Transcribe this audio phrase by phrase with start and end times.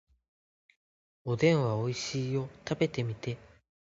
[1.25, 2.49] おでんはおいしいよ。
[2.67, 3.37] 食べてみて。